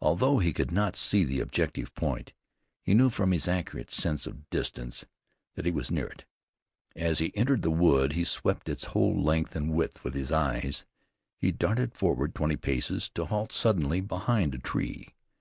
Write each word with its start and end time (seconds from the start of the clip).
Although 0.00 0.38
he 0.38 0.52
could 0.52 0.70
not 0.70 0.94
see 0.94 1.24
the 1.24 1.40
objective 1.40 1.92
point, 1.96 2.32
he 2.80 2.94
knew 2.94 3.10
from 3.10 3.32
his 3.32 3.48
accurate 3.48 3.90
sense 3.90 4.28
of 4.28 4.48
distance 4.48 5.06
that 5.56 5.64
he 5.66 5.72
was 5.72 5.90
near 5.90 6.06
it. 6.06 6.24
As 6.94 7.18
he 7.18 7.36
entered 7.36 7.62
the 7.62 7.70
wood 7.72 8.12
he 8.12 8.22
swept 8.22 8.68
its 8.68 8.84
whole 8.84 9.20
length 9.20 9.56
and 9.56 9.72
width 9.74 10.04
with 10.04 10.14
his 10.14 10.30
eyes, 10.30 10.84
he 11.36 11.50
darted 11.50 11.96
forward 11.96 12.32
twenty 12.32 12.54
paces 12.54 13.08
to 13.14 13.24
halt 13.26 13.50
suddenly 13.50 14.00
behind 14.00 14.54
a 14.54 14.58
tree. 14.58 15.08